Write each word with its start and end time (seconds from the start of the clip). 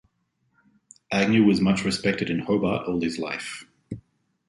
Agnew 1.11 1.43
was 1.43 1.61
much 1.61 1.83
respected 1.85 2.31
in 2.31 2.39
Hobart 2.39 2.87
all 2.87 2.99
his 2.99 3.19
life. 3.19 3.67